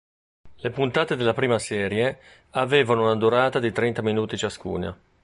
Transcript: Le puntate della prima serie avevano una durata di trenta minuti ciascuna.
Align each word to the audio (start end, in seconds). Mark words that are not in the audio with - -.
Le 0.55 0.69
puntate 0.71 1.15
della 1.15 1.35
prima 1.35 1.59
serie 1.59 2.17
avevano 2.53 3.03
una 3.03 3.15
durata 3.15 3.59
di 3.59 3.71
trenta 3.71 4.01
minuti 4.01 4.35
ciascuna. 4.35 4.97